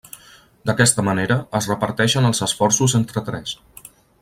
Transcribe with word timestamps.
D'aquesta 0.69 1.03
manera 1.09 1.37
es 1.59 1.67
reparteixen 1.73 2.29
els 2.31 2.41
esforços 2.49 2.97
entre 3.01 3.25
tres. 3.31 3.55